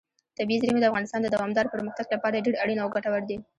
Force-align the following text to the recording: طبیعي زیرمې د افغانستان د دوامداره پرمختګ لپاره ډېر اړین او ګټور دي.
طبیعي 0.37 0.61
زیرمې 0.61 0.81
د 0.81 0.85
افغانستان 0.91 1.19
د 1.23 1.27
دوامداره 1.35 1.71
پرمختګ 1.75 2.05
لپاره 2.15 2.43
ډېر 2.45 2.55
اړین 2.63 2.79
او 2.81 2.91
ګټور 2.95 3.23
دي. 3.29 3.37